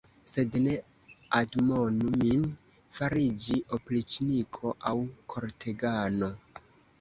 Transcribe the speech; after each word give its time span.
Sed 0.31 0.55
ne 0.67 0.71
admonu 1.39 2.13
min 2.21 2.47
fariĝi 2.95 3.59
opriĉniko 3.79 4.73
aŭ 4.93 4.95
kortegano. 5.35 6.33